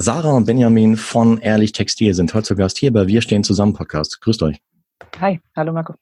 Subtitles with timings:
[0.00, 3.72] Sarah und Benjamin von Ehrlich Textil sind heute zu Gast hier bei Wir stehen zusammen
[3.72, 4.20] Podcast.
[4.20, 4.58] Grüßt euch.
[5.20, 5.94] Hi, hallo Marco.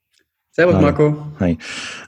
[0.51, 0.79] Servus.
[0.79, 1.17] Marco.
[1.41, 1.57] Hi.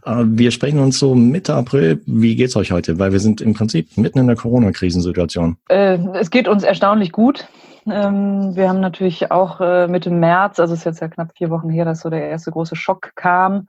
[0.05, 2.03] Äh, wir sprechen uns so Mitte April.
[2.05, 2.99] Wie geht's euch heute?
[2.99, 5.57] Weil wir sind im Prinzip mitten in der Corona-Krisensituation.
[5.71, 7.49] Äh, es geht uns erstaunlich gut.
[7.91, 11.49] Ähm, wir haben natürlich auch äh, Mitte März, also es ist jetzt ja knapp vier
[11.49, 13.67] Wochen her, dass so der erste große Schock kam.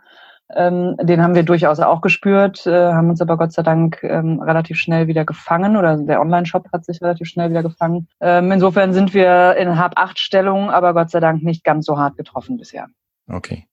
[0.55, 4.41] Ähm, den haben wir durchaus auch gespürt, äh, haben uns aber Gott sei Dank ähm,
[4.41, 8.07] relativ schnell wieder gefangen oder der Online-Shop hat sich relativ schnell wieder gefangen.
[8.20, 12.57] Ähm, insofern sind wir in Hab-Acht-Stellung, aber Gott sei Dank nicht ganz so hart getroffen
[12.57, 12.88] bisher.
[13.30, 13.66] Okay.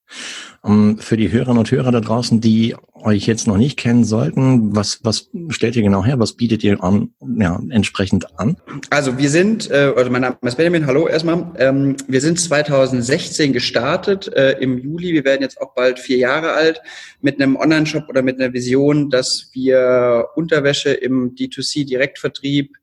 [0.62, 4.05] Um, ähm, für die Hörerinnen und Hörer da draußen, die euch jetzt noch nicht kennen
[4.05, 6.19] sollten, was, was stellt ihr genau her?
[6.19, 8.56] Was bietet ihr an, ja, entsprechend an?
[8.91, 11.52] Also wir sind, äh, also mein Name ist Benjamin, hallo erstmal.
[11.59, 15.12] Ähm, wir sind 2016 gestartet äh, im Juli.
[15.12, 16.80] Wir werden jetzt auch bald vier Jahre alt
[17.20, 22.77] mit einem Online-Shop oder mit einer Vision, dass wir Unterwäsche im D2C-Direktvertrieb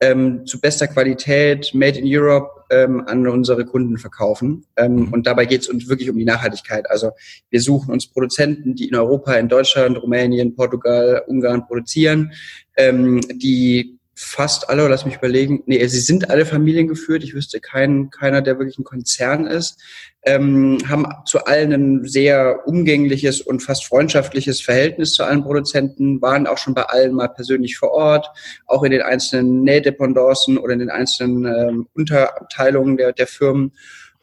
[0.00, 4.64] ähm, zu bester Qualität, made in Europe, ähm, an unsere Kunden verkaufen.
[4.76, 5.12] Ähm, mhm.
[5.12, 6.90] und dabei geht es uns wirklich um die Nachhaltigkeit.
[6.90, 7.12] Also
[7.50, 12.32] wir suchen uns Produzenten, die in Europa, in Deutschland, Rumänien, Portugal, Ungarn produzieren,
[12.76, 17.22] ähm, die fast alle, lass mich überlegen, nee, sie sind alle familiengeführt.
[17.22, 19.78] Ich wüsste keinen, keiner, der wirklich ein Konzern ist.
[20.22, 26.46] Ähm, haben zu allen ein sehr umgängliches und fast freundschaftliches Verhältnis zu allen Produzenten, waren
[26.46, 28.26] auch schon bei allen mal persönlich vor Ort,
[28.64, 33.72] auch in den einzelnen Nähdependancen oder in den einzelnen ähm, Unterabteilungen der, der Firmen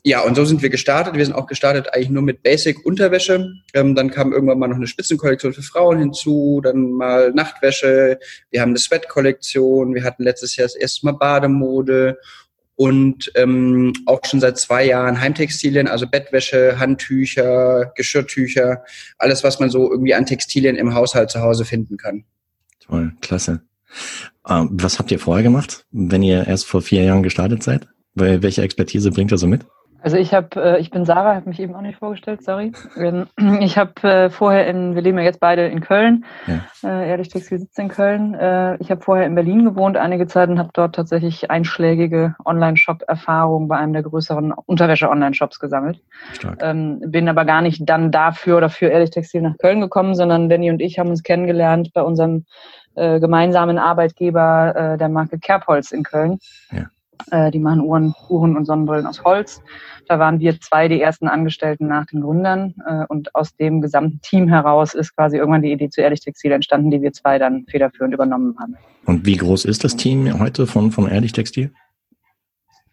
[0.06, 1.16] ja, und so sind wir gestartet.
[1.16, 3.54] Wir sind auch gestartet eigentlich nur mit Basic-Unterwäsche.
[3.74, 8.20] Ähm, dann kam irgendwann mal noch eine Spitzenkollektion für Frauen hinzu, dann mal Nachtwäsche.
[8.52, 9.96] Wir haben eine Sweat-Kollektion.
[9.96, 12.18] Wir hatten letztes Jahr das erste Mal Bademode
[12.76, 18.84] und ähm, auch schon seit zwei Jahren Heimtextilien, also Bettwäsche, Handtücher, Geschirrtücher,
[19.18, 22.26] alles, was man so irgendwie an Textilien im Haushalt zu Hause finden kann.
[22.82, 23.62] Toll, klasse.
[24.50, 27.88] Ähm, was habt ihr vorher gemacht, wenn ihr erst vor vier Jahren gestartet seid?
[28.16, 29.66] Welche Expertise bringt ihr so mit?
[30.04, 32.74] Also ich habe, äh, ich bin Sarah, habe mich eben auch nicht vorgestellt, sorry.
[32.98, 33.28] Ähm,
[33.62, 36.60] ich habe äh, vorher in, wir leben ja jetzt beide in Köln, ja.
[36.84, 38.34] äh, Ehrlich Textil sitzt in Köln.
[38.34, 43.70] Äh, ich habe vorher in Berlin gewohnt einige Zeit und habe dort tatsächlich einschlägige Online-Shop-Erfahrungen
[43.70, 46.02] bei einem der größeren Unterwäsche-Online-Shops gesammelt.
[46.62, 50.50] Ähm, bin aber gar nicht dann dafür oder für Ehrlich Textil nach Köln gekommen, sondern
[50.50, 52.46] Benny und ich haben uns kennengelernt bei unserem
[52.96, 56.40] äh, gemeinsamen Arbeitgeber äh, der Marke Kerbholz in Köln.
[56.72, 56.88] Ja.
[57.32, 59.62] Äh, die machen Uhren, Uhren und Sonnenbrillen aus Holz.
[60.08, 62.76] Da waren wir zwei die ersten Angestellten nach den Gründern.
[62.86, 66.52] Äh, und aus dem gesamten Team heraus ist quasi irgendwann die Idee zu Ehrlich Textil
[66.52, 68.76] entstanden, die wir zwei dann federführend übernommen haben.
[69.06, 71.72] Und wie groß ist das Team heute von, von Ehrlich Textil?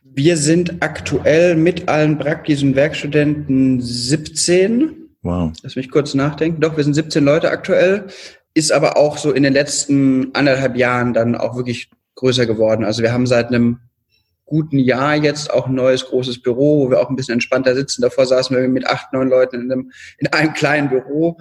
[0.02, 4.96] Wir sind aktuell mit allen Praktis und Werkstudenten 17.
[5.22, 5.52] Wow.
[5.62, 6.60] Lass mich kurz nachdenken.
[6.60, 8.06] Doch, wir sind 17 Leute aktuell.
[8.52, 12.84] Ist aber auch so in den letzten anderthalb Jahren dann auch wirklich größer geworden.
[12.84, 13.78] Also wir haben seit einem
[14.50, 18.02] guten Jahr jetzt auch ein neues großes Büro, wo wir auch ein bisschen entspannter sitzen.
[18.02, 21.38] Davor saßen wir mit acht, neun Leuten in einem, in einem kleinen Büro.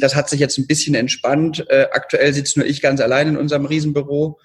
[0.00, 1.64] Das hat sich jetzt ein bisschen entspannt.
[1.68, 4.40] Äh, aktuell sitzt nur ich ganz allein in unserem Riesenbüro,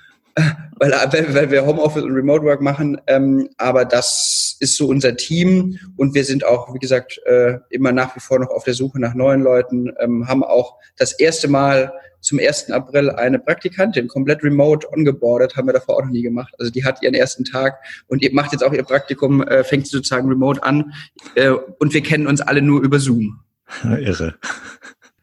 [0.76, 3.00] weil, weil wir Homeoffice und Remote Work machen.
[3.08, 7.92] Ähm, aber das ist so unser Team und wir sind auch, wie gesagt, äh, immer
[7.92, 11.48] nach wie vor noch auf der Suche nach neuen Leuten, ähm, haben auch das erste
[11.48, 12.72] Mal zum 1.
[12.72, 16.54] April eine Praktikantin komplett remote ongeboardet, haben wir davor auch noch nie gemacht.
[16.60, 19.88] Also die hat ihren ersten Tag und ihr macht jetzt auch ihr Praktikum, äh, fängt
[19.88, 20.94] sozusagen remote an
[21.36, 23.40] äh, und wir kennen uns alle nur über Zoom.
[23.84, 24.36] Irre.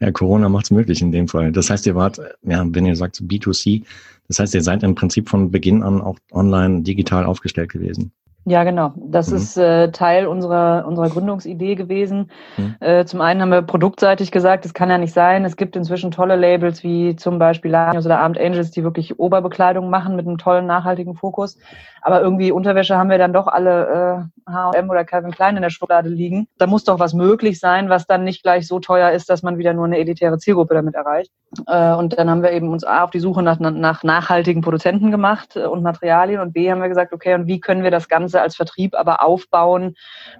[0.00, 1.50] Ja, Corona macht es möglich in dem Fall.
[1.50, 3.84] Das heißt, ihr wart, ja, wenn ihr sagt B2C,
[4.28, 8.12] das heißt, ihr seid im Prinzip von Beginn an auch online digital aufgestellt gewesen.
[8.44, 8.92] Ja, genau.
[8.96, 9.36] Das mhm.
[9.36, 12.30] ist äh, Teil unserer, unserer Gründungsidee gewesen.
[12.56, 12.76] Mhm.
[12.80, 15.44] Äh, zum einen haben wir produktseitig gesagt, es kann ja nicht sein.
[15.44, 19.90] Es gibt inzwischen tolle Labels wie zum Beispiel Lanios oder Armed Angels, die wirklich Oberbekleidung
[19.90, 21.58] machen mit einem tollen nachhaltigen Fokus.
[22.00, 25.70] Aber irgendwie Unterwäsche haben wir dann doch alle äh, H&M oder Calvin Klein in der
[25.70, 26.48] Schublade liegen.
[26.56, 29.58] Da muss doch was möglich sein, was dann nicht gleich so teuer ist, dass man
[29.58, 31.32] wieder nur eine elitäre Zielgruppe damit erreicht.
[31.66, 35.10] Äh, und dann haben wir eben uns A auf die Suche nach, nach nachhaltigen Produzenten
[35.10, 38.08] gemacht äh, und Materialien und B haben wir gesagt, okay, und wie können wir das
[38.08, 39.94] Ganze als Vertrieb aber aufbauen,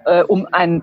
[0.05, 0.83] äh, um ein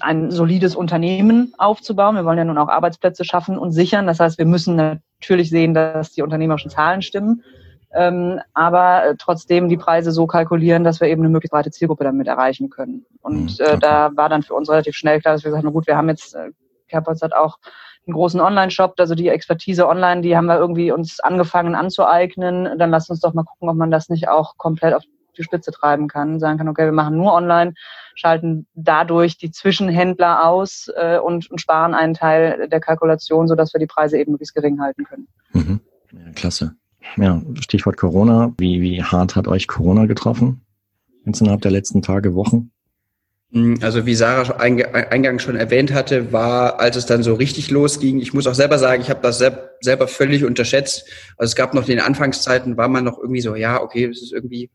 [0.00, 2.14] ein solides Unternehmen aufzubauen.
[2.14, 4.06] Wir wollen ja nun auch Arbeitsplätze schaffen und sichern.
[4.06, 7.42] Das heißt, wir müssen natürlich sehen, dass die unternehmerischen Zahlen stimmen
[7.92, 12.04] ähm, aber äh, trotzdem die Preise so kalkulieren, dass wir eben eine möglichst breite Zielgruppe
[12.04, 13.04] damit erreichen können.
[13.20, 15.72] Und mhm, äh, da war dann für uns relativ schnell klar, dass wir gesagt haben,
[15.72, 16.50] gut, wir haben jetzt, äh,
[16.88, 17.58] Kerbholz hat auch
[18.06, 22.78] einen großen Online-Shop, also die Expertise online, die haben wir irgendwie uns angefangen anzueignen.
[22.78, 25.02] Dann lasst uns doch mal gucken, ob man das nicht auch komplett auf
[25.36, 27.74] die Spitze treiben kann, sagen kann, okay, wir machen nur online,
[28.14, 33.78] schalten dadurch die Zwischenhändler aus äh, und, und sparen einen Teil der Kalkulation, sodass wir
[33.80, 35.28] die Preise eben möglichst gering halten können.
[35.52, 35.80] Mhm.
[36.12, 36.74] Ja, klasse.
[37.16, 38.52] ja, Stichwort Corona.
[38.58, 40.62] Wie, wie hart hat euch Corona getroffen?
[41.24, 42.70] Jetzt innerhalb der letzten Tage, Wochen?
[43.50, 48.20] Mm, also wie Sarah eingangs schon erwähnt hatte, war, als es dann so richtig losging,
[48.20, 49.38] ich muss auch selber sagen, ich habe das
[49.80, 51.08] selber völlig unterschätzt.
[51.36, 54.22] Also es gab noch in den Anfangszeiten, war man noch irgendwie so, ja, okay, das
[54.22, 54.70] ist irgendwie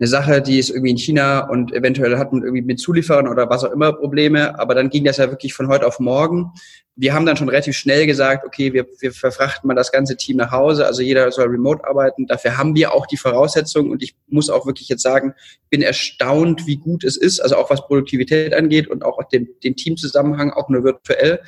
[0.00, 3.50] eine Sache, die ist irgendwie in China und eventuell hat man irgendwie mit Zulieferern oder
[3.50, 4.58] was auch immer Probleme.
[4.58, 6.52] Aber dann ging das ja wirklich von heute auf morgen.
[6.96, 10.38] Wir haben dann schon relativ schnell gesagt, okay, wir, wir verfrachten mal das ganze Team
[10.38, 10.86] nach Hause.
[10.86, 12.26] Also jeder soll remote arbeiten.
[12.26, 13.90] Dafür haben wir auch die Voraussetzungen.
[13.90, 15.34] Und ich muss auch wirklich jetzt sagen,
[15.68, 17.40] bin erstaunt, wie gut es ist.
[17.40, 21.40] Also auch was Produktivität angeht und auch den, den Teamzusammenhang, auch nur virtuell.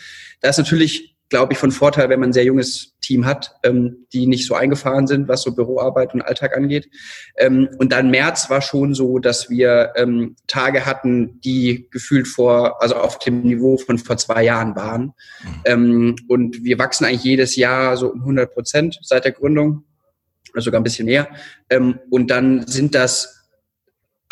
[0.43, 4.07] Da ist natürlich glaube ich, von Vorteil, wenn man ein sehr junges Team hat, ähm,
[4.13, 6.91] die nicht so eingefahren sind, was so Büroarbeit und Alltag angeht.
[7.39, 12.83] Ähm, und dann März war schon so, dass wir ähm, Tage hatten, die gefühlt vor,
[12.83, 15.05] also auf dem Niveau von vor zwei Jahren waren.
[15.05, 15.61] Mhm.
[15.65, 19.85] Ähm, und wir wachsen eigentlich jedes Jahr so um 100 Prozent seit der Gründung,
[20.53, 21.29] oder sogar ein bisschen mehr.
[21.71, 23.42] Ähm, und dann sind das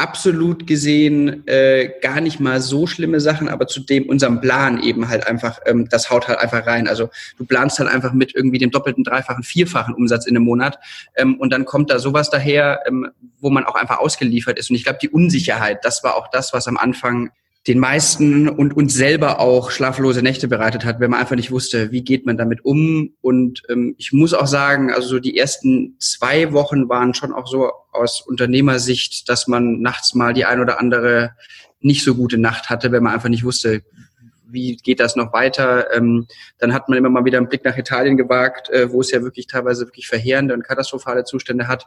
[0.01, 5.09] absolut gesehen äh, gar nicht mal so schlimme Sachen, aber zu dem unserem Plan eben
[5.09, 6.89] halt einfach, ähm, das haut halt einfach rein.
[6.89, 10.79] Also du planst halt einfach mit irgendwie dem doppelten, dreifachen, vierfachen Umsatz in einem Monat
[11.17, 13.11] ähm, und dann kommt da sowas daher, ähm,
[13.41, 14.71] wo man auch einfach ausgeliefert ist.
[14.71, 17.31] Und ich glaube, die Unsicherheit, das war auch das, was am Anfang
[17.67, 21.93] den meisten und uns selber auch schlaflose Nächte bereitet hat, wenn man einfach nicht wusste,
[21.93, 23.13] wie geht man damit um.
[23.21, 27.47] Und ähm, ich muss auch sagen, also so die ersten zwei Wochen waren schon auch
[27.47, 31.33] so aus Unternehmersicht, dass man nachts mal die ein oder andere
[31.81, 33.83] nicht so gute Nacht hatte, wenn man einfach nicht wusste,
[34.53, 35.95] wie geht das noch weiter.
[35.95, 36.27] Ähm,
[36.59, 39.23] dann hat man immer mal wieder einen Blick nach Italien gewagt, äh, wo es ja
[39.23, 41.85] wirklich teilweise wirklich verheerende und katastrophale Zustände hat.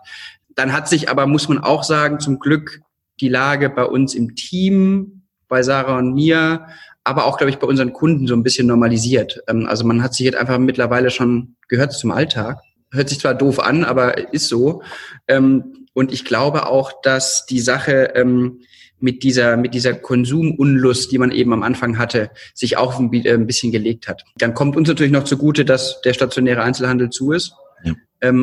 [0.55, 2.81] Dann hat sich aber, muss man auch sagen, zum Glück
[3.21, 5.22] die Lage bei uns im Team
[5.53, 6.65] bei Sarah und mir,
[7.03, 9.43] aber auch, glaube ich, bei unseren Kunden so ein bisschen normalisiert.
[9.47, 12.59] Ähm, also man hat sich jetzt einfach mittlerweile schon gehört zum Alltag.
[12.91, 14.81] Hört sich zwar doof an, aber ist so.
[15.27, 18.61] Ähm, und ich glaube auch, dass die Sache ähm,
[18.99, 23.11] mit dieser, mit dieser Konsumunlust, die man eben am Anfang hatte, sich auch ein
[23.45, 24.23] bisschen gelegt hat.
[24.39, 27.53] Dann kommt uns natürlich noch zugute, dass der stationäre Einzelhandel zu ist.
[27.83, 27.93] Ja.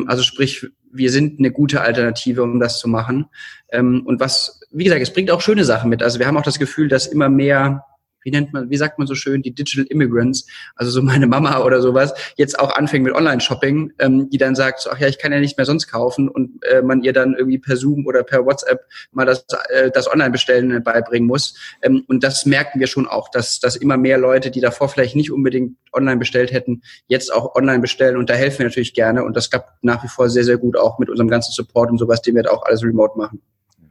[0.05, 3.27] Also sprich, wir sind eine gute Alternative, um das zu machen.
[3.71, 6.01] Und was wie gesagt, es bringt auch schöne Sachen mit.
[6.01, 7.85] Also wir haben auch das Gefühl, dass immer mehr
[8.23, 11.63] wie nennt man, wie sagt man so schön, die Digital Immigrants, also so meine Mama
[11.63, 15.19] oder sowas, jetzt auch anfängt mit Online-Shopping, ähm, die dann sagt, so, ach ja, ich
[15.19, 18.23] kann ja nicht mehr sonst kaufen und äh, man ihr dann irgendwie per Zoom oder
[18.23, 21.55] per WhatsApp mal das, äh, das Online-Bestellen beibringen muss.
[21.81, 25.15] Ähm, und das merken wir schon auch, dass, dass immer mehr Leute, die davor vielleicht
[25.15, 29.23] nicht unbedingt online bestellt hätten, jetzt auch online bestellen und da helfen wir natürlich gerne
[29.23, 31.97] und das klappt nach wie vor sehr, sehr gut auch mit unserem ganzen Support und
[31.97, 33.41] sowas, den wir auch alles remote machen.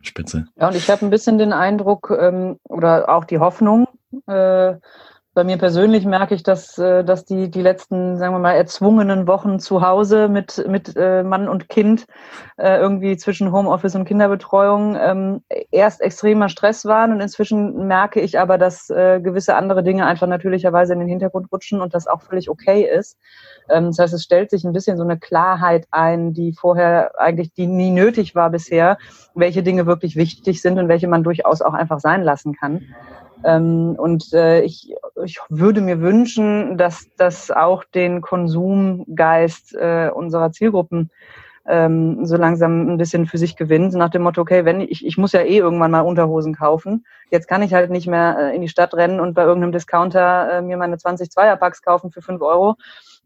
[0.03, 0.47] Spitze.
[0.57, 3.87] Ja, und ich habe ein bisschen den Eindruck ähm, oder auch die Hoffnung,
[4.27, 4.75] äh,
[5.33, 9.29] bei mir persönlich merke ich, dass, äh, dass die, die letzten, sagen wir mal, erzwungenen
[9.29, 12.07] Wochen zu Hause mit, mit äh, Mann und Kind
[12.57, 18.41] äh, irgendwie zwischen Homeoffice und Kinderbetreuung ähm, erst extremer Stress waren und inzwischen merke ich
[18.41, 22.51] aber, dass gewisse andere Dinge einfach natürlicherweise in den Hintergrund rutschen und das auch völlig
[22.51, 23.17] okay ist.
[23.69, 27.53] Ähm, das heißt, es stellt sich ein bisschen so eine Klarheit ein, die vorher eigentlich,
[27.53, 28.99] die nie nötig war bisher,
[29.35, 32.83] welche Dinge wirklich wichtig sind und welche man durchaus auch einfach sein lassen kann.
[33.45, 34.95] Ähm, und äh, ich,
[35.25, 41.11] ich würde mir wünschen, dass das auch den Konsumgeist äh, unserer Zielgruppen
[41.67, 45.17] ähm, so langsam ein bisschen für sich gewinnt, nach dem Motto, okay, wenn ich, ich
[45.19, 48.63] muss ja eh irgendwann mal Unterhosen kaufen, jetzt kann ich halt nicht mehr äh, in
[48.63, 52.43] die Stadt rennen und bei irgendeinem Discounter äh, mir meine 20 Zweierpacks kaufen für 5
[52.43, 52.77] Euro,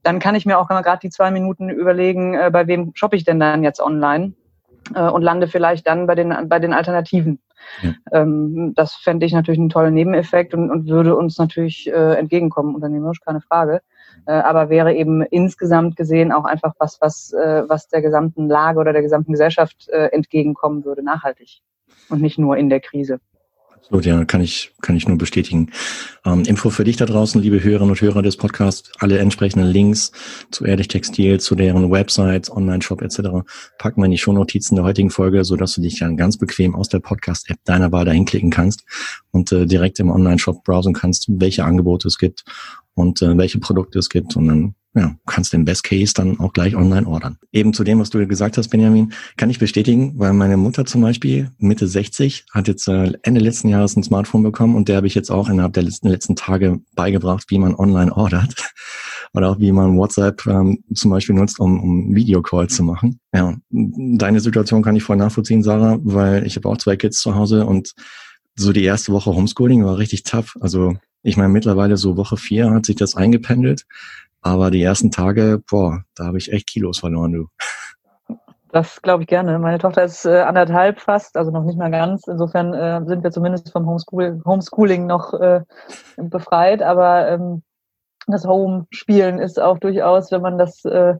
[0.02, 3.24] dann kann ich mir auch gerade die zwei Minuten überlegen, äh, bei wem shoppe ich
[3.24, 4.34] denn dann jetzt online
[4.94, 7.40] äh, und lande vielleicht dann bei den, bei den Alternativen.
[7.82, 7.94] Ja.
[8.12, 12.74] Ähm, das fände ich natürlich einen tollen Nebeneffekt und, und würde uns natürlich äh, entgegenkommen,
[12.74, 13.80] unternehmerisch, keine Frage.
[14.26, 18.78] Äh, aber wäre eben insgesamt gesehen auch einfach was, was, äh, was der gesamten Lage
[18.78, 21.60] oder der gesamten Gesellschaft entgegenkommen würde, nachhaltig.
[22.10, 23.20] Und nicht nur in der Krise.
[23.84, 25.70] Absolut, ja, kann ich, kann ich nur bestätigen.
[26.24, 30.10] Ähm, Info für dich da draußen, liebe Hörerinnen und Hörer des Podcasts, alle entsprechenden Links
[30.50, 33.44] zu Ehrlich Textil, zu deren Websites, Online-Shop etc.
[33.78, 36.74] packen wir in die Shownotizen der heutigen Folge, so dass du dich dann ganz bequem
[36.74, 38.84] aus der Podcast-App deiner Wahl dahin klicken kannst
[39.32, 42.44] und äh, direkt im Online-Shop browsen kannst, welche Angebote es gibt
[42.94, 46.52] und äh, welche Produkte es gibt und dann ja, kannst den Best Case dann auch
[46.52, 47.36] gleich online ordern.
[47.52, 51.00] Eben zu dem, was du gesagt hast, Benjamin, kann ich bestätigen, weil meine Mutter zum
[51.00, 55.08] Beispiel, Mitte 60, hat jetzt äh, Ende letzten Jahres ein Smartphone bekommen und der habe
[55.08, 58.54] ich jetzt auch innerhalb der letzten, letzten Tage beigebracht, wie man online ordert
[59.32, 63.18] oder auch wie man WhatsApp ähm, zum Beispiel nutzt, um, um Videocall zu machen.
[63.34, 67.34] Ja, deine Situation kann ich voll nachvollziehen, Sarah, weil ich habe auch zwei Kids zu
[67.34, 67.94] Hause und
[68.56, 70.56] so die erste Woche Homeschooling war richtig tough.
[70.60, 73.86] Also ich meine, mittlerweile so Woche vier hat sich das eingependelt.
[74.44, 77.48] Aber die ersten Tage, boah, da habe ich echt Kilos verloren, du.
[78.68, 79.58] Das glaube ich gerne.
[79.58, 82.26] Meine Tochter ist äh, anderthalb fast, also noch nicht mal ganz.
[82.26, 85.62] Insofern äh, sind wir zumindest vom Homeschool Homeschooling noch äh,
[86.18, 86.82] befreit.
[86.82, 87.62] Aber ähm,
[88.26, 91.14] das Home-Spielen ist auch durchaus, wenn man das äh,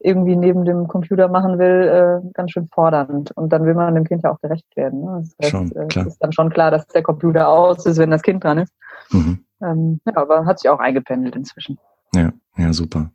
[0.00, 3.32] irgendwie neben dem Computer machen will, äh, ganz schön fordernd.
[3.32, 5.04] Und dann will man dem Kind ja auch gerecht werden.
[5.04, 5.18] Ne?
[5.20, 6.06] Das heißt, schon, äh, klar.
[6.06, 8.72] ist dann schon klar, dass der Computer aus ist, wenn das Kind dran ist.
[9.10, 9.44] Mhm.
[9.60, 11.78] Ähm, ja, aber hat sich auch eingependelt inzwischen.
[12.14, 13.10] Ja, ja, super.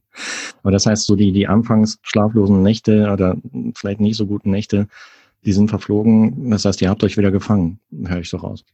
[0.63, 3.35] Aber das heißt, so die, die anfangs schlaflosen Nächte oder
[3.75, 4.87] vielleicht nicht so guten Nächte,
[5.45, 6.49] die sind verflogen.
[6.49, 8.65] Das heißt, ihr habt euch wieder gefangen, höre ich so raus.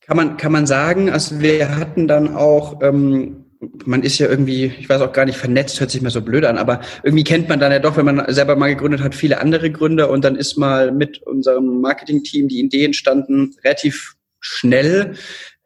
[0.00, 3.44] Kann man, kann man sagen, also wir hatten dann auch, ähm,
[3.86, 6.44] man ist ja irgendwie, ich weiß auch gar nicht, vernetzt, hört sich mal so blöd
[6.44, 9.40] an, aber irgendwie kennt man dann ja doch, wenn man selber mal gegründet hat, viele
[9.40, 15.14] andere Gründer und dann ist mal mit unserem Marketing-Team die Idee entstanden, relativ schnell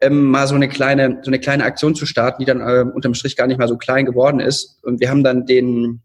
[0.01, 3.13] ähm, mal so eine kleine so eine kleine Aktion zu starten, die dann äh, unterm
[3.13, 4.79] Strich gar nicht mal so klein geworden ist.
[4.83, 6.01] Und wir haben dann den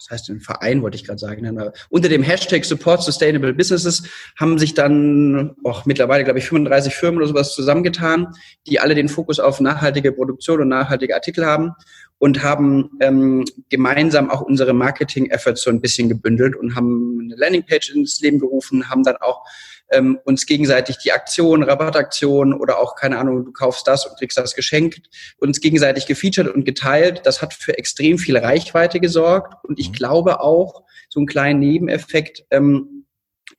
[0.00, 4.02] was heißt den Verein, wollte ich gerade sagen, ne, unter dem Hashtag Support Sustainable Businesses
[4.38, 8.28] haben sich dann auch mittlerweile, glaube ich, 35 Firmen oder sowas zusammengetan,
[8.66, 11.72] die alle den Fokus auf nachhaltige Produktion und nachhaltige Artikel haben
[12.16, 17.90] und haben ähm, gemeinsam auch unsere Marketing-Efforts so ein bisschen gebündelt und haben eine Landingpage
[17.94, 19.44] ins Leben gerufen, haben dann auch
[19.90, 24.38] ähm, uns gegenseitig die Aktion, Rabattaktion oder auch, keine Ahnung, du kaufst das und kriegst
[24.38, 27.22] das geschenkt, uns gegenseitig gefeatured und geteilt.
[27.24, 29.54] Das hat für extrem viel Reichweite gesorgt.
[29.64, 29.94] Und ich mhm.
[29.94, 33.04] glaube auch, so einen kleinen Nebeneffekt, ähm,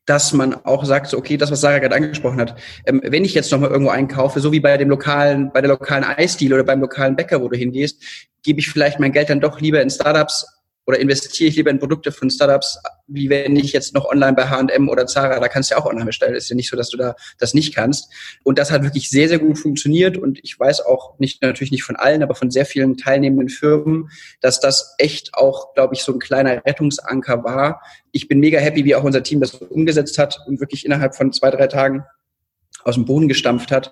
[0.05, 3.33] dass man auch sagt, so, okay, das, was Sarah gerade angesprochen hat, ähm, wenn ich
[3.33, 6.79] jetzt nochmal irgendwo einkaufe, so wie bei dem lokalen, bei der lokalen Eisdiele oder beim
[6.79, 8.01] lokalen Bäcker, wo du hingehst,
[8.43, 10.45] gebe ich vielleicht mein Geld dann doch lieber in Startups
[10.85, 14.49] oder investiere ich lieber in Produkte von Startups, wie wenn ich jetzt noch online bei
[14.49, 16.35] H&M oder Zara, da kannst du ja auch online bestellen.
[16.35, 18.11] Ist ja nicht so, dass du da das nicht kannst.
[18.43, 20.17] Und das hat wirklich sehr, sehr gut funktioniert.
[20.17, 24.09] Und ich weiß auch nicht, natürlich nicht von allen, aber von sehr vielen teilnehmenden Firmen,
[24.39, 27.81] dass das echt auch, glaube ich, so ein kleiner Rettungsanker war.
[28.11, 31.31] Ich bin mega happy, wie auch unser Team das umgesetzt hat und wirklich innerhalb von
[31.31, 32.03] zwei, drei Tagen
[32.83, 33.91] aus dem Boden gestampft hat.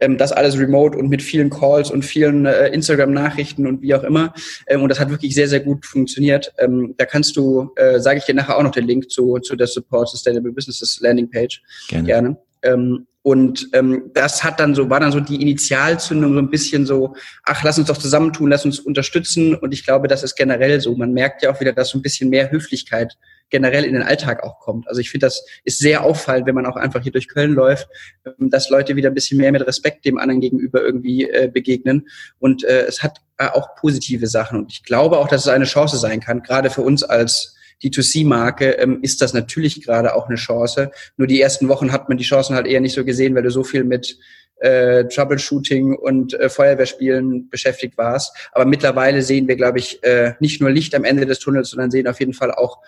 [0.00, 4.02] Ähm, das alles remote und mit vielen Calls und vielen äh, Instagram-Nachrichten und wie auch
[4.02, 4.32] immer.
[4.66, 6.52] Ähm, und das hat wirklich sehr, sehr gut funktioniert.
[6.58, 9.56] Ähm, da kannst du, äh, sage ich dir nachher auch noch den Link zu, zu
[9.56, 11.62] der Support Sustainable Businesses Landing Page.
[11.88, 12.06] Gerne.
[12.06, 12.47] Gerne.
[12.62, 16.86] Ähm, und ähm, das hat dann so, war dann so die Initialzündung so ein bisschen
[16.86, 19.54] so, ach, lass uns doch zusammentun, lass uns unterstützen.
[19.54, 20.96] Und ich glaube, das ist generell so.
[20.96, 23.18] Man merkt ja auch wieder, dass so ein bisschen mehr Höflichkeit
[23.50, 24.88] generell in den Alltag auch kommt.
[24.88, 27.88] Also ich finde, das ist sehr auffallend, wenn man auch einfach hier durch Köln läuft,
[28.24, 32.08] ähm, dass Leute wieder ein bisschen mehr mit Respekt dem anderen gegenüber irgendwie äh, begegnen.
[32.38, 34.58] Und äh, es hat äh, auch positive Sachen.
[34.58, 38.72] Und ich glaube auch, dass es eine Chance sein kann, gerade für uns als D2C-Marke
[38.72, 40.90] ähm, ist das natürlich gerade auch eine Chance.
[41.16, 43.50] Nur die ersten Wochen hat man die Chancen halt eher nicht so gesehen, weil du
[43.50, 44.18] so viel mit
[44.60, 48.36] äh, Troubleshooting und äh, Feuerwehrspielen beschäftigt warst.
[48.52, 51.90] Aber mittlerweile sehen wir, glaube ich, äh, nicht nur Licht am Ende des Tunnels, sondern
[51.90, 52.78] sehen auf jeden Fall auch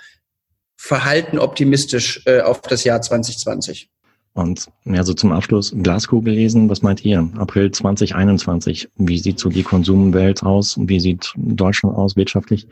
[0.76, 3.90] verhalten optimistisch äh, auf das Jahr 2020.
[4.32, 7.28] Und ja, so zum Abschluss, Glaskugel lesen, was meint ihr?
[7.36, 10.78] April 2021, wie sieht so die Konsumwelt aus?
[10.80, 12.66] Wie sieht Deutschland aus wirtschaftlich?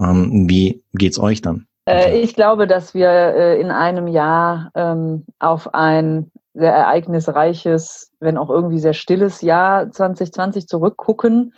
[0.00, 1.66] Ähm, wie geht's euch dann?
[1.86, 8.36] Äh, ich glaube, dass wir äh, in einem Jahr ähm, auf ein sehr ereignisreiches, wenn
[8.36, 11.52] auch irgendwie sehr stilles Jahr 2020 zurückgucken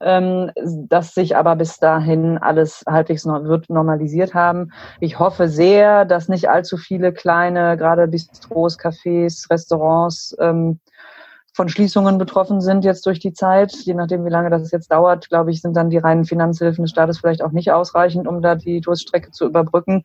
[0.00, 4.72] ähm, dass sich aber bis dahin alles halbwegs noch, wird normalisiert haben.
[5.00, 10.78] Ich hoffe sehr, dass nicht allzu viele kleine, gerade Bistros, Cafés, Restaurants ähm,
[11.58, 13.72] von Schließungen betroffen sind jetzt durch die Zeit.
[13.72, 16.92] Je nachdem, wie lange das jetzt dauert, glaube ich, sind dann die reinen Finanzhilfen des
[16.92, 20.04] Staates vielleicht auch nicht ausreichend, um da die Durststrecke zu überbrücken.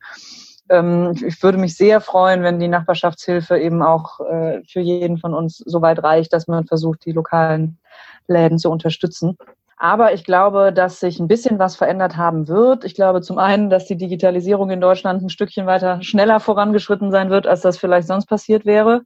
[0.68, 5.32] Ähm, ich würde mich sehr freuen, wenn die Nachbarschaftshilfe eben auch äh, für jeden von
[5.32, 7.78] uns so weit reicht, dass man versucht, die lokalen
[8.26, 9.38] Läden zu unterstützen.
[9.76, 12.84] Aber ich glaube, dass sich ein bisschen was verändert haben wird.
[12.84, 17.30] Ich glaube zum einen, dass die Digitalisierung in Deutschland ein Stückchen weiter schneller vorangeschritten sein
[17.30, 19.02] wird, als das vielleicht sonst passiert wäre.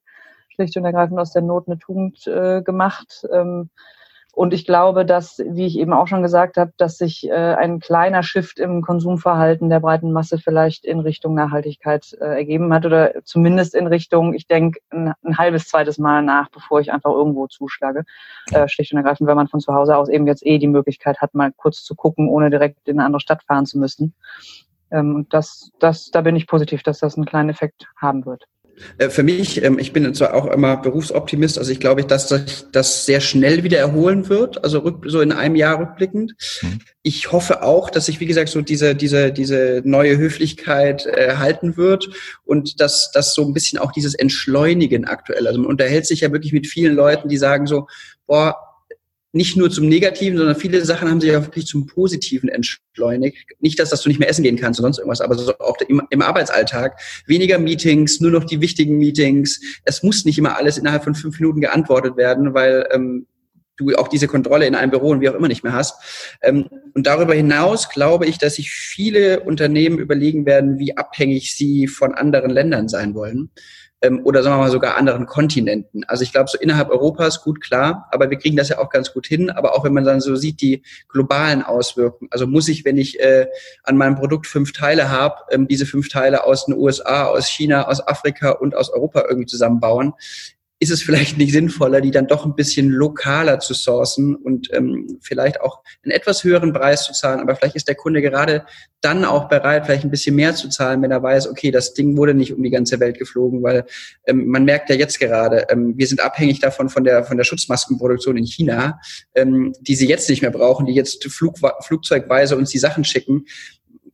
[0.58, 3.24] Schlicht und ergreifend aus der Not eine Tugend äh, gemacht.
[3.32, 3.70] Ähm,
[4.32, 7.78] und ich glaube, dass, wie ich eben auch schon gesagt habe, dass sich äh, ein
[7.78, 13.14] kleiner Shift im Konsumverhalten der breiten Masse vielleicht in Richtung Nachhaltigkeit äh, ergeben hat oder
[13.24, 17.46] zumindest in Richtung, ich denke, ein, ein, halbes, zweites Mal nach, bevor ich einfach irgendwo
[17.46, 18.04] zuschlage.
[18.52, 21.20] Äh, schlicht und ergreifend, weil man von zu Hause aus eben jetzt eh die Möglichkeit
[21.20, 24.14] hat, mal kurz zu gucken, ohne direkt in eine andere Stadt fahren zu müssen.
[24.90, 28.44] Ähm, und das, das, da bin ich positiv, dass das einen kleinen Effekt haben wird.
[28.98, 32.64] Äh, für mich, ähm, ich bin zwar auch immer Berufsoptimist, also ich glaube, dass sich
[32.72, 36.34] das sehr schnell wieder erholen wird, also so in einem Jahr rückblickend.
[36.62, 36.80] Mhm.
[37.02, 42.08] Ich hoffe auch, dass sich, wie gesagt, so diese, diese, diese neue Höflichkeit erhalten wird
[42.44, 45.46] und dass das so ein bisschen auch dieses Entschleunigen aktuell.
[45.46, 47.86] Also man unterhält sich ja wirklich mit vielen Leuten, die sagen so,
[48.26, 48.67] boah,
[49.32, 53.36] nicht nur zum Negativen, sondern viele Sachen haben sich auch wirklich zum Positiven entschleunigt.
[53.60, 55.76] Nicht, dass, dass du nicht mehr essen gehen kannst oder sonst irgendwas, aber so auch
[55.86, 56.98] im, im Arbeitsalltag.
[57.26, 59.60] Weniger Meetings, nur noch die wichtigen Meetings.
[59.84, 63.26] Es muss nicht immer alles innerhalb von fünf Minuten geantwortet werden, weil ähm,
[63.76, 66.38] du auch diese Kontrolle in einem Büro und wie auch immer nicht mehr hast.
[66.42, 71.86] Ähm, und darüber hinaus glaube ich, dass sich viele Unternehmen überlegen werden, wie abhängig sie
[71.86, 73.50] von anderen Ländern sein wollen
[74.02, 76.04] ähm, oder sagen wir mal sogar anderen Kontinenten.
[76.04, 79.12] Also ich glaube, so innerhalb Europas gut klar, aber wir kriegen das ja auch ganz
[79.12, 79.50] gut hin.
[79.50, 82.30] Aber auch wenn man dann so sieht, die globalen Auswirkungen.
[82.30, 83.46] Also muss ich, wenn ich äh,
[83.84, 87.88] an meinem Produkt fünf Teile habe, ähm, diese fünf Teile aus den USA, aus China,
[87.88, 90.14] aus Afrika und aus Europa irgendwie zusammenbauen
[90.80, 95.18] ist es vielleicht nicht sinnvoller, die dann doch ein bisschen lokaler zu sourcen und ähm,
[95.20, 97.40] vielleicht auch einen etwas höheren Preis zu zahlen.
[97.40, 98.64] Aber vielleicht ist der Kunde gerade
[99.00, 102.16] dann auch bereit, vielleicht ein bisschen mehr zu zahlen, wenn er weiß, okay, das Ding
[102.16, 103.86] wurde nicht um die ganze Welt geflogen, weil
[104.26, 107.44] ähm, man merkt ja jetzt gerade, ähm, wir sind abhängig davon von der von der
[107.44, 109.00] Schutzmaskenproduktion in China,
[109.34, 113.44] ähm, die sie jetzt nicht mehr brauchen, die jetzt Flug, flugzeugweise uns die Sachen schicken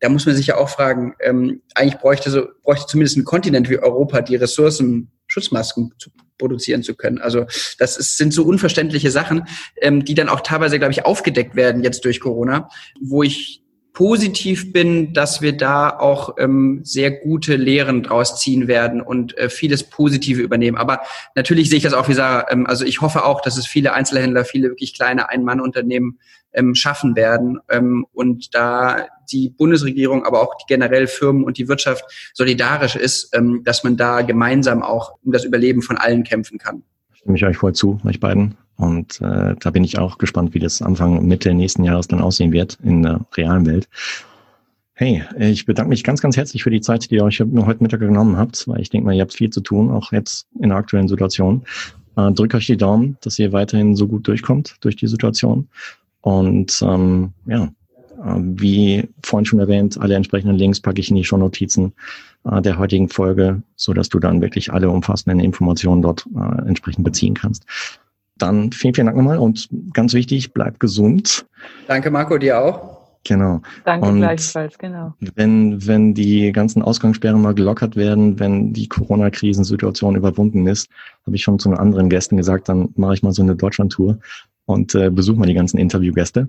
[0.00, 3.70] da muss man sich ja auch fragen, ähm, eigentlich bräuchte so, bräuchte zumindest ein Kontinent
[3.70, 7.18] wie Europa die Ressourcen, Schutzmasken zu produzieren zu können.
[7.18, 7.46] Also
[7.78, 9.46] das ist, sind so unverständliche Sachen,
[9.80, 12.68] ähm, die dann auch teilweise, glaube ich, aufgedeckt werden jetzt durch Corona,
[13.00, 13.63] wo ich
[13.94, 19.48] positiv bin, dass wir da auch ähm, sehr gute Lehren draus ziehen werden und äh,
[19.48, 20.76] vieles Positive übernehmen.
[20.76, 21.00] Aber
[21.36, 22.50] natürlich sehe ich das auch wie Sarah.
[22.50, 26.18] Ähm, also ich hoffe auch, dass es viele Einzelhändler, viele wirklich kleine Ein-Mann-Unternehmen
[26.52, 31.68] ähm, schaffen werden ähm, und da die Bundesregierung, aber auch die generell Firmen und die
[31.68, 36.58] Wirtschaft solidarisch ist, ähm, dass man da gemeinsam auch um das Überleben von allen kämpfen
[36.58, 36.82] kann.
[37.12, 38.56] Stimme ich euch voll zu, euch beiden.
[38.76, 42.52] Und äh, da bin ich auch gespannt, wie das Anfang Mitte nächsten Jahres dann aussehen
[42.52, 43.88] wird in der realen Welt.
[44.94, 48.00] Hey, ich bedanke mich ganz, ganz herzlich für die Zeit, die ihr euch heute Mittag
[48.00, 50.78] genommen habt, weil ich denke mal, ihr habt viel zu tun, auch jetzt in der
[50.78, 51.64] aktuellen Situation.
[52.16, 55.68] Äh, drückt euch die Daumen, dass ihr weiterhin so gut durchkommt durch die Situation.
[56.20, 61.24] Und ähm, ja, äh, wie vorhin schon erwähnt, alle entsprechenden Links packe ich in die
[61.24, 61.92] Shownotizen
[62.44, 67.04] äh, der heutigen Folge, so dass du dann wirklich alle umfassenden Informationen dort äh, entsprechend
[67.04, 67.66] beziehen kannst.
[68.38, 71.46] Dann vielen, vielen Dank nochmal und ganz wichtig, bleib gesund.
[71.86, 72.94] Danke, Marco, dir auch.
[73.26, 73.62] Genau.
[73.84, 75.14] Danke und gleichfalls, genau.
[75.34, 80.90] Wenn, wenn die ganzen Ausgangssperren mal gelockert werden, wenn die Corona-Krisensituation überwunden ist,
[81.26, 84.18] habe ich schon zu anderen Gästen gesagt, dann mache ich mal so eine Deutschland-Tour
[84.66, 86.48] und äh, besuche mal die ganzen Interviewgäste.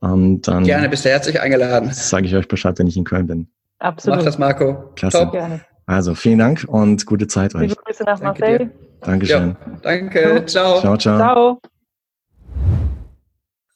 [0.00, 1.90] Und dann Gerne, bist du herzlich eingeladen.
[1.92, 3.46] Sage ich euch Bescheid, wenn ich in Köln bin.
[3.78, 4.18] Absolut.
[4.18, 4.92] Mach das, Marco.
[4.96, 5.18] Klasse.
[5.18, 5.32] Top.
[5.32, 5.60] Gerne.
[5.86, 7.68] Also vielen Dank und gute Zeit euch.
[7.68, 8.68] Liebe Grüße nach Marseille.
[9.00, 9.56] Dankeschön.
[9.60, 10.44] Ja, danke.
[10.46, 10.80] Ciao.
[10.80, 11.18] Ciao, ciao.
[11.18, 11.60] Ciao.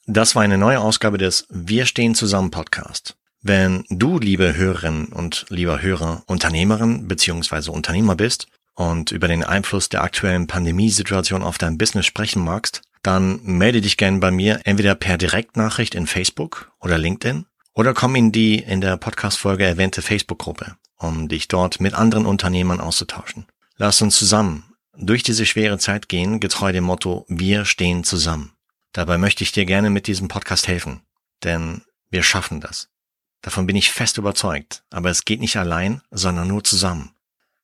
[0.07, 3.17] Das war eine neue Ausgabe des Wir stehen zusammen Podcast.
[3.43, 7.71] Wenn du, liebe Hörerinnen und lieber Hörer, Unternehmerin bzw.
[7.71, 13.41] Unternehmer bist und über den Einfluss der aktuellen Pandemiesituation auf dein Business sprechen magst, dann
[13.45, 18.33] melde dich gerne bei mir entweder per Direktnachricht in Facebook oder LinkedIn oder komm in
[18.33, 23.47] die in der Podcast-Folge erwähnte Facebook-Gruppe, um dich dort mit anderen Unternehmern auszutauschen.
[23.77, 24.65] Lass uns zusammen
[24.97, 28.53] durch diese schwere Zeit gehen, getreu dem Motto Wir stehen zusammen.
[28.93, 31.03] Dabei möchte ich dir gerne mit diesem Podcast helfen,
[31.45, 32.89] denn wir schaffen das.
[33.43, 37.15] Davon bin ich fest überzeugt, aber es geht nicht allein, sondern nur zusammen.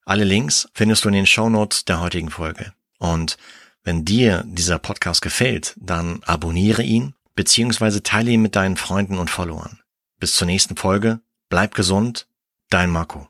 [0.05, 2.73] Alle Links findest du in den Show Notes der heutigen Folge.
[2.99, 3.37] Und
[3.83, 9.31] wenn dir dieser Podcast gefällt, dann abonniere ihn beziehungsweise teile ihn mit deinen Freunden und
[9.31, 9.79] Followern.
[10.19, 12.27] Bis zur nächsten Folge, bleib gesund,
[12.71, 13.29] dein Marco.